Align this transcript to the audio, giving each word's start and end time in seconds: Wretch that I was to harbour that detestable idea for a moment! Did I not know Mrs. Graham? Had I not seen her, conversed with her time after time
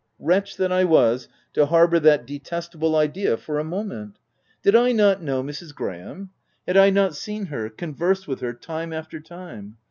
Wretch 0.17 0.57
that 0.57 0.71
I 0.71 0.83
was 0.83 1.27
to 1.53 1.67
harbour 1.67 1.99
that 1.99 2.25
detestable 2.25 2.95
idea 2.95 3.37
for 3.37 3.59
a 3.59 3.63
moment! 3.63 4.17
Did 4.63 4.75
I 4.75 4.93
not 4.93 5.21
know 5.21 5.43
Mrs. 5.43 5.75
Graham? 5.75 6.31
Had 6.65 6.75
I 6.75 6.89
not 6.89 7.15
seen 7.15 7.45
her, 7.45 7.69
conversed 7.69 8.27
with 8.27 8.39
her 8.39 8.53
time 8.53 8.93
after 8.93 9.19
time 9.19 9.75